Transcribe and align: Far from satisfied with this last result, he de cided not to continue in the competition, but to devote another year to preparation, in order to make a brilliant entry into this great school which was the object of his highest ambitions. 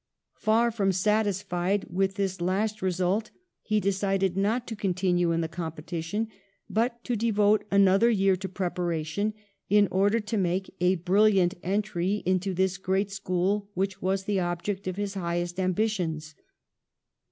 Far 0.37 0.71
from 0.71 0.91
satisfied 0.91 1.85
with 1.87 2.15
this 2.15 2.41
last 2.41 2.81
result, 2.81 3.29
he 3.61 3.79
de 3.79 3.91
cided 3.91 4.35
not 4.35 4.65
to 4.65 4.75
continue 4.75 5.31
in 5.31 5.41
the 5.41 5.47
competition, 5.47 6.27
but 6.67 7.03
to 7.03 7.15
devote 7.15 7.65
another 7.69 8.09
year 8.09 8.35
to 8.37 8.49
preparation, 8.49 9.35
in 9.69 9.87
order 9.91 10.19
to 10.19 10.37
make 10.37 10.73
a 10.81 10.95
brilliant 10.95 11.53
entry 11.61 12.23
into 12.25 12.55
this 12.55 12.79
great 12.79 13.11
school 13.11 13.69
which 13.75 14.01
was 14.01 14.23
the 14.23 14.39
object 14.39 14.87
of 14.87 14.95
his 14.95 15.13
highest 15.13 15.59
ambitions. 15.59 16.33